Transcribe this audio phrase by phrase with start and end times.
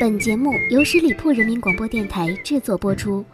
[0.00, 3.24] 本节目由十里铺人民广播电台制作播出。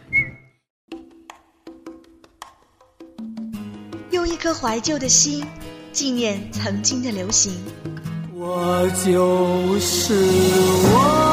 [4.11, 5.43] 用一颗怀旧的心，
[5.91, 7.51] 纪念曾经的流行。
[8.35, 11.24] 我就是我。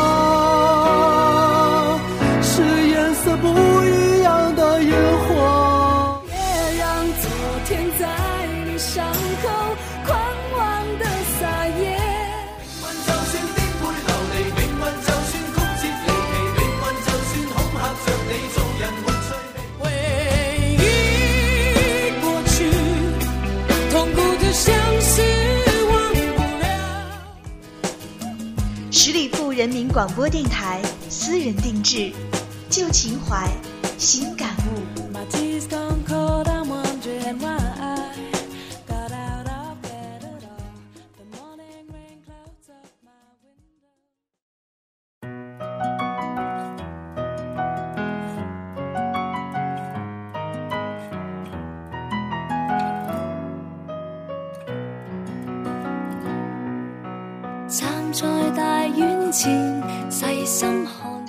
[28.95, 32.13] 十里铺人民广播电台私人定制，
[32.69, 33.49] 旧情怀，
[33.97, 34.92] 新感悟。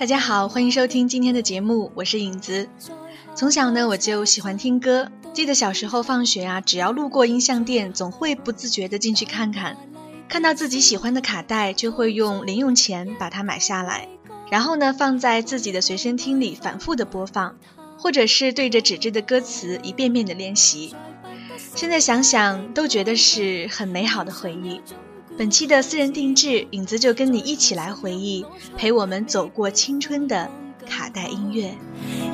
[0.04, 2.68] 大家好，欢迎收听今天的节目，我是影子。
[3.34, 5.10] 从小呢，我就喜欢听歌。
[5.32, 9.78] 记得小时候放学啊，只要路过音像店，总会不自觉的进去看看，
[10.28, 14.10] 看到自己喜欢的卡带，就会用零用钱把它买下来，
[14.52, 17.58] 然后呢，放在自己的随身听里反复的播放，
[17.98, 20.94] 或者是对着纸质的歌词一遍遍的练习。
[21.76, 24.82] 现在想想，都觉得是很美好的回忆。
[25.36, 28.46] 本期的私人定制，影子就跟你一起来回忆
[28.78, 30.48] 陪我们走过青春的
[30.88, 31.74] 卡带音乐。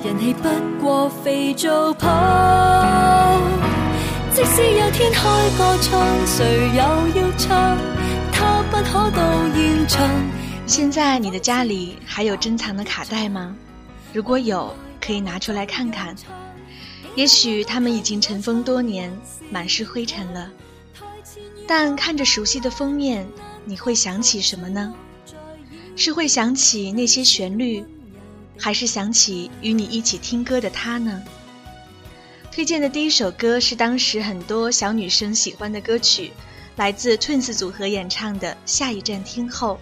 [0.03, 1.11] 人气不不过
[4.35, 5.77] 即使有天开个
[6.25, 7.77] 谁又要唱，
[8.33, 10.09] 他可到现场。
[10.65, 13.55] 现在你的家里还有珍藏的卡带吗？
[14.11, 16.13] 如果有，可以拿出来看看，
[17.15, 19.11] 也许他们已经尘封多年，
[19.49, 20.49] 满是灰尘了。
[21.69, 23.27] 但看着熟悉的封面，
[23.63, 24.91] 你会想起什么呢？
[25.95, 27.85] 是会想起那些旋律，
[28.59, 31.21] 还是想起与你一起听歌的他呢？
[32.51, 36.31] 推荐的第一首歌是当时很多小女生喜欢的歌曲，
[36.77, 39.79] 来自 Twins 组合演唱的《下一站天后》。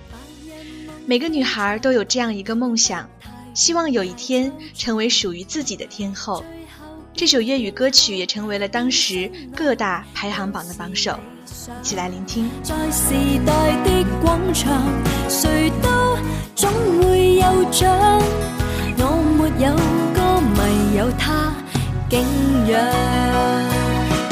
[1.06, 3.10] 每个女孩都有这样一个梦想，
[3.56, 6.44] 希望有一天成为属于自己的天后。
[7.14, 11.18] 这首粤语歌曲也成为了当时各大排行榜的榜首。
[11.82, 13.14] 起来聆听在时
[13.46, 14.72] 代的广场
[15.30, 16.18] 谁都
[16.56, 16.70] 总
[17.02, 17.90] 会有奖
[19.00, 19.74] 我没有
[20.14, 21.54] 歌迷有他
[22.10, 22.24] 景
[22.68, 22.92] 仰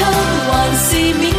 [0.00, 1.31] 还是。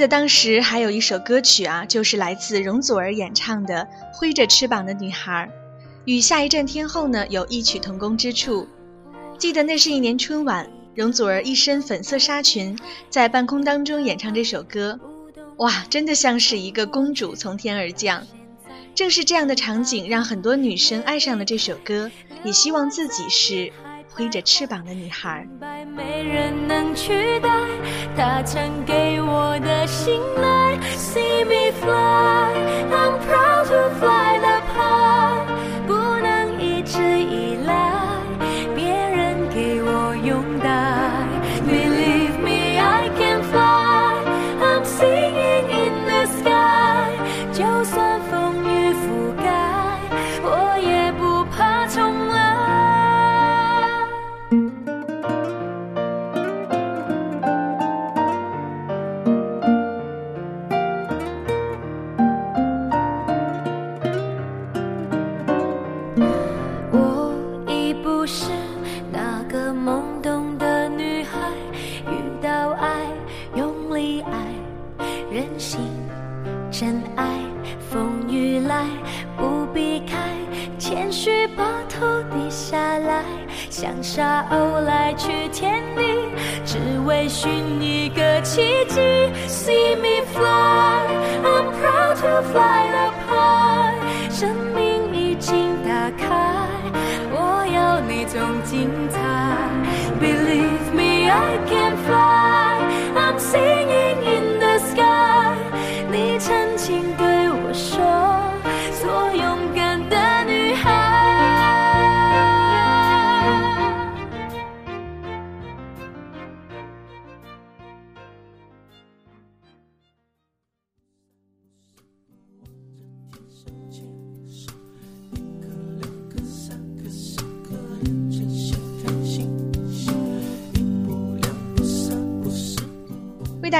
[0.00, 3.86] 得当时还有一首歌曲啊，就是来自容祖儿演唱的
[4.18, 5.46] 《挥着翅膀的女孩》，
[6.06, 8.66] 与下一站天后呢有异曲同工之处。
[9.38, 12.76] 记得那是一年春晚，容祖儿一身粉色纱裙，
[13.10, 14.98] 在半空当中演唱这首歌，
[15.58, 18.26] 哇，真的像是一个公主从天而降。
[18.94, 22.10] 正是这样的场景，让很多女生爱上了这首歌，
[22.42, 23.70] 也希望自己是。
[24.20, 25.48] 拎着翅膀的女孩，
[25.96, 27.48] 没人能取代。
[28.14, 34.49] 他曾给我的信赖，see me fly，I'm proud to fly。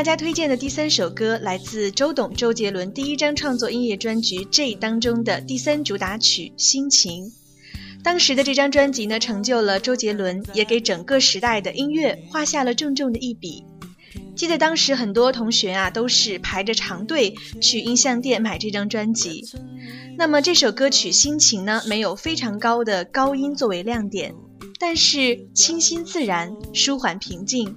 [0.00, 7.26] 大家推荐的第三首歌来自周董周杰伦第一张创作音乐专辑《J》当中的第三主打曲《心情》。
[8.02, 13.62] 当时的这张专辑呢，成就了周杰伦，也给整个时代的音乐画下了重重的一笔。
[14.34, 19.44] 记得当时很多同学啊，都是排着长队去音像店买这张专辑。
[20.16, 24.34] 那么这首歌曲《心情》呢，没有非常高的高音作为亮点，
[24.78, 27.76] 但是清新自然，舒缓平静。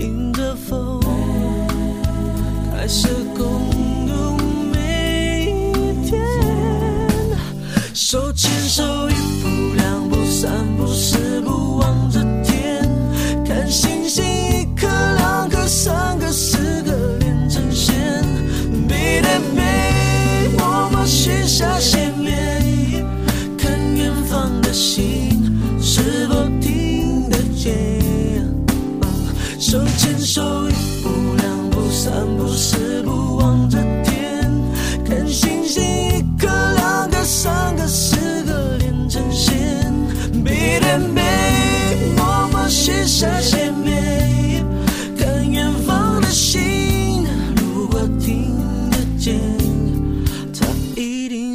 [0.00, 0.98] 迎着风，
[2.74, 3.19] 开始。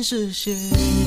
[0.05, 1.04] 视线。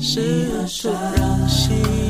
[0.00, 2.09] 试着让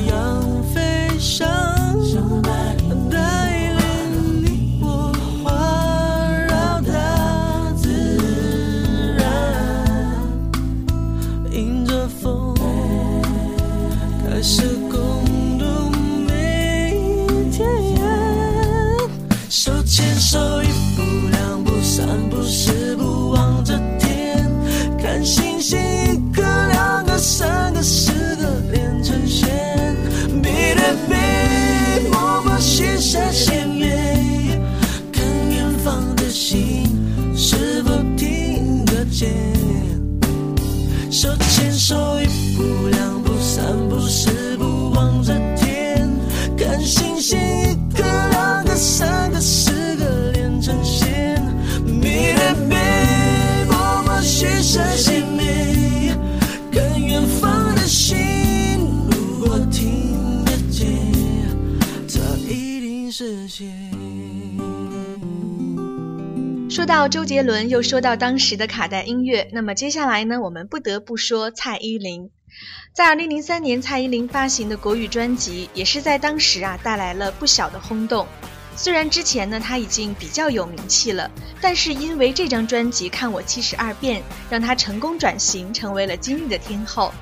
[66.80, 72.30] 说到周杰伦，又说到当时的卡带音乐，那么接下来呢，我们不得不说蔡依林。
[72.96, 78.26] 在2003年，蔡依林发行的国语专辑，也是在当时啊带来了不小的轰动。
[78.76, 87.12] 虽然之前呢她已经比较有名气了，但是因为这张专辑《看我七十二变》，让她成功转型，成为了今日的天后。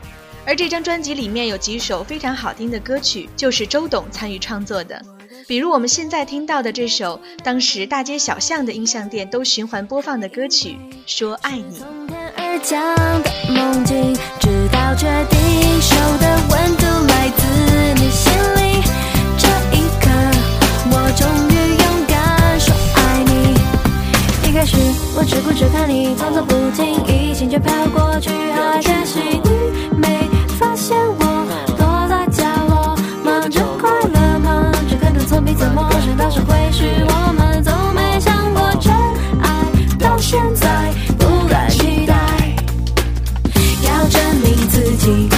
[0.46, 5.17] 而这张专辑里面有几首非常好听的歌曲，就是周董参与创作的。
[5.48, 10.76] 比如我们现在听到的这首，当时大街小巷的音像店都循环播放的歌曲
[11.06, 11.80] 《说爱你》。
[18.30, 20.18] 这一一刻，
[24.52, 24.76] 开始
[25.14, 28.28] 我我只顾着看你装不经意，心却飘过去，
[29.96, 30.28] 没
[30.58, 31.27] 发现
[36.30, 38.92] 只会是我们从没想过，真
[39.40, 39.64] 爱
[39.98, 42.14] 到现在不敢期待，
[43.82, 45.37] 要证明自己。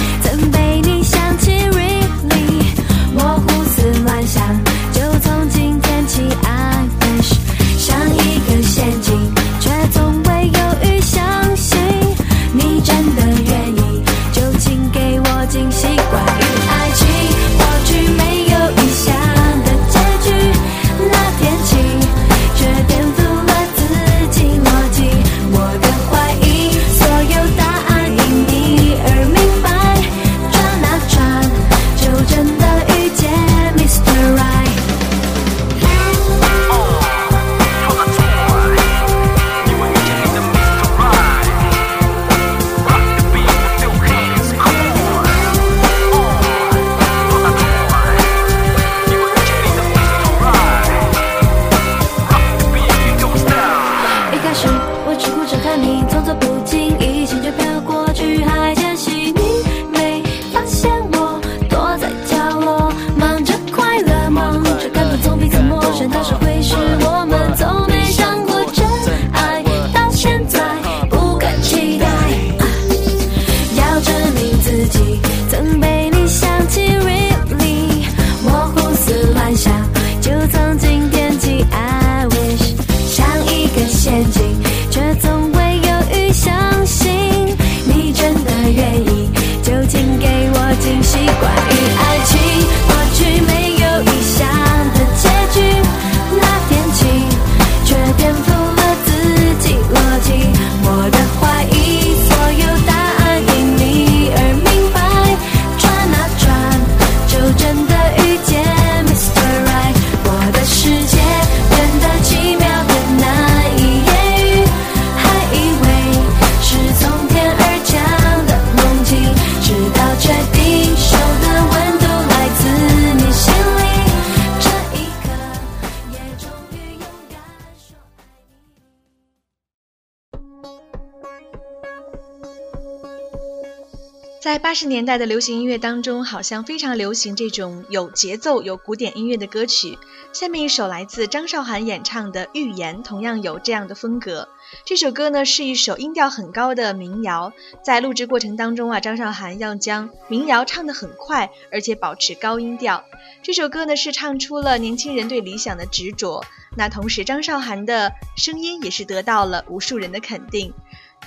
[134.71, 139.97] 八十年代的流行音乐当中，好像非常流行这种有节奏、有古典音乐的歌曲。
[140.31, 144.47] 下面一首来自张韶涵演唱的《预言》，同样有这样的风格。
[144.85, 147.51] 这首歌呢是一首音调很高的民谣，
[147.83, 153.03] 在录制过程当中啊，张韶涵要将民谣唱得很快，而且保持高音调。
[153.43, 156.45] 这首歌呢是唱出了年轻人对理想的执着。
[156.77, 160.73] 那同时，张韶涵的声音也是得到了无数人的肯定。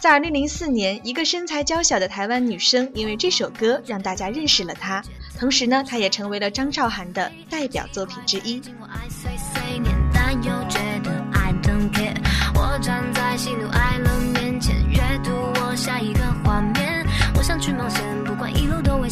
[0.05, 5.03] 在二零零四年，一个身材娇小的台湾女生因为这首歌让大家认识了她，
[5.41, 8.61] 同时呢，她也成为了张韶涵的代表作品之一。
[17.35, 18.25] 我想去冒险，险。
[18.27, 19.09] 不管一路多危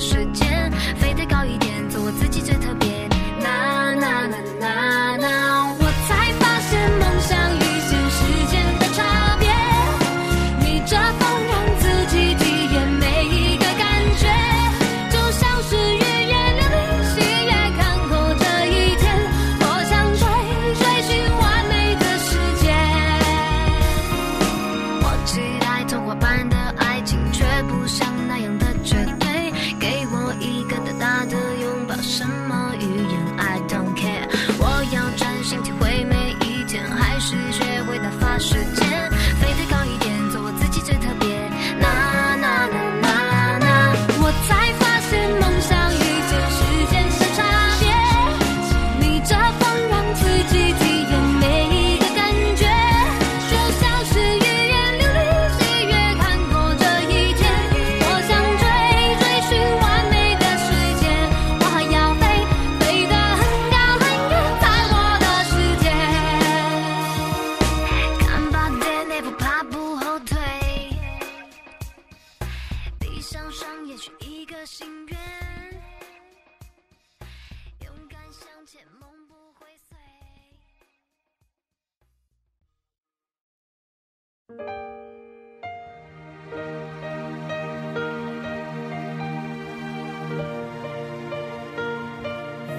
[0.00, 0.49] 时间。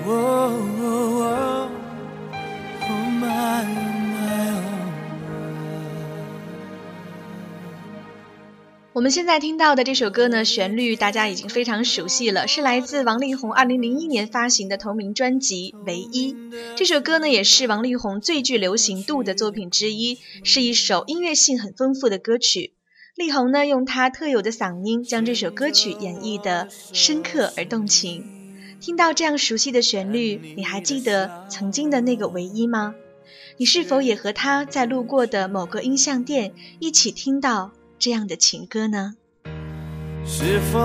[0.04, 0.10] 哦，
[0.80, 1.72] 哦
[8.94, 16.34] 我们现在听到的这首歌呢，旋律大家已经非常熟悉了，是来自王力宏二零零一年发行的同名专辑《唯一》。
[16.76, 22.74] 这首歌呢，也是王力宏最具流行度的作品之一，是一首音乐性很丰富的歌曲。
[23.16, 28.41] 力宏呢，用他特有的嗓音将这首歌曲演绎的深刻而动情。
[28.82, 32.96] 听到这样熟悉的旋律，你还记得曾经的那个唯一吗？
[33.58, 39.14] 你是否也和他在路过的某个音像店一起听到这样的情歌呢？
[40.26, 40.80] 是否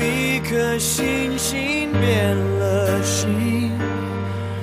[0.00, 3.28] 一颗星星变了心？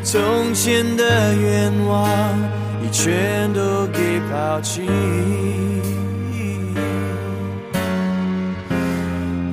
[0.03, 2.39] 从前的愿望
[2.83, 4.81] 已全都给抛弃。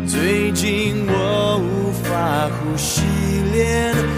[0.08, 3.17] 最近我无法呼吸。
[3.58, 4.17] in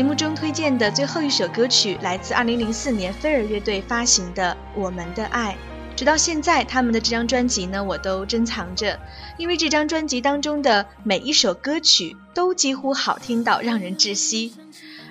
[0.00, 5.54] 节目中推荐的最后一首歌曲来自2004年菲尔乐队发行的《我们的爱》，
[5.94, 8.98] 直到现在，他们的这张专辑呢我都珍藏着，
[9.36, 14.54] 因为这张专辑当中的每一首歌曲都几乎好听到让人窒息，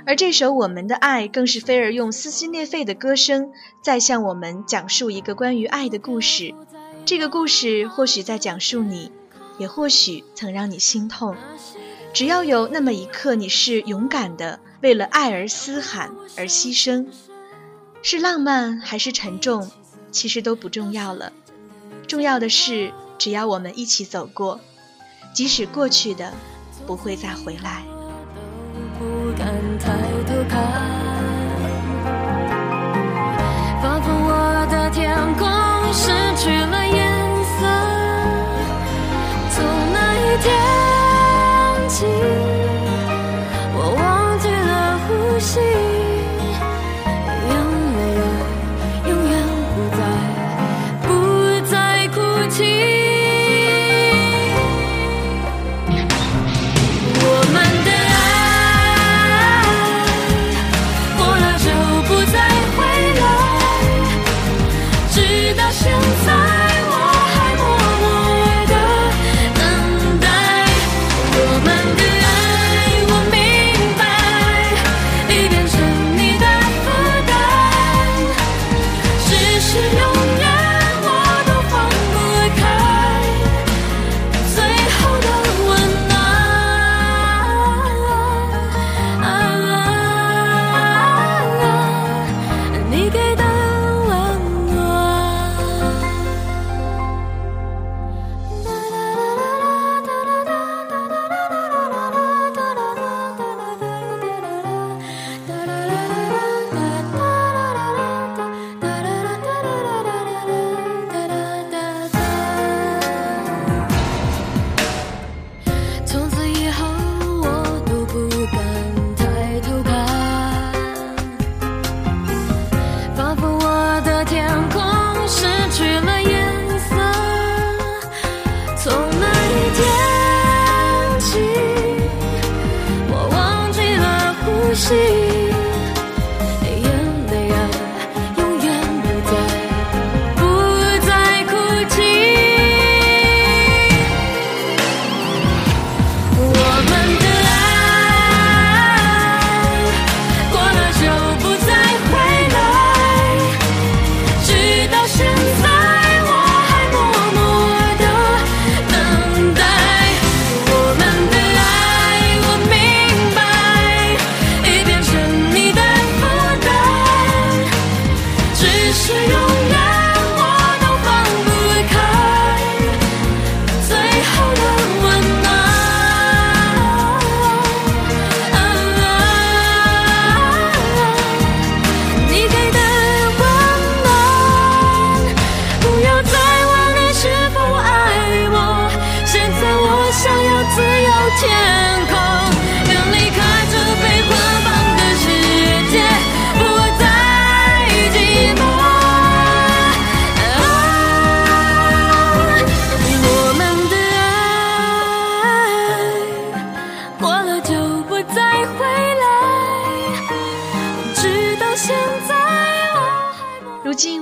[0.08, 3.52] 而这首《我们的爱》更是菲尔用撕心裂肺的歌声
[3.84, 6.56] 在向我们讲述一个关于爱的故事，
[7.06, 9.12] 这个故事或许在讲述你，
[9.60, 11.36] 也或许曾让你心痛，
[12.12, 14.60] 只要有那么一刻你是勇敢的。
[14.82, 17.06] 为了爱而嘶喊，而牺牲，
[18.02, 19.70] 是浪漫还是沉重，
[20.12, 21.34] 其实都不重要了。
[22.08, 24.62] 重要的是，只要我们一起走过，
[25.34, 26.34] 即使过去的
[26.88, 27.80] 不会再回来。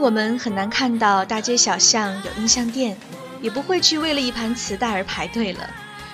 [0.08, 2.98] 我们很难看到大街小巷有音像店，
[3.42, 5.70] 也不会去为了一盘磁带而排队了，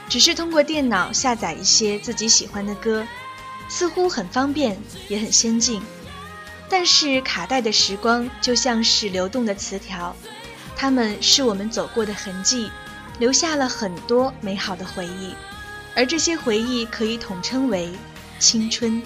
[0.10, 3.06] 只是通过电脑下载一些自己喜欢的歌，
[3.69, 4.75] 似乎很方便
[5.10, 5.79] 也很先进。
[6.67, 10.15] 但是卡带的时光就像是流动的磁条，
[10.75, 12.71] 它们是我们走过的痕迹，
[13.19, 15.36] 留下了很多美好的回忆，
[15.95, 17.91] 而这些回忆可以统称为
[18.39, 18.99] 青春。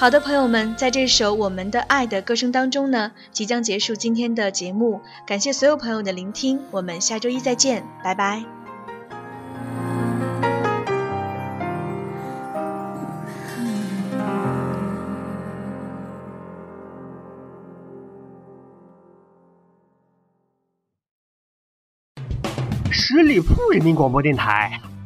[0.00, 5.02] 好的，朋友们，在这首《我们的爱》的歌声当中呢，即将结束今天的节目。
[5.26, 8.42] 感谢所有朋友的聆听，我们下周一再见，拜拜。
[22.90, 24.80] 十里铺人民广播电台。